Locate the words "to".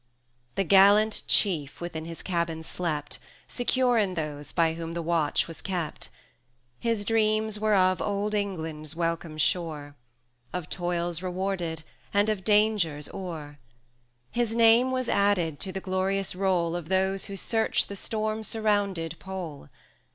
15.59-15.71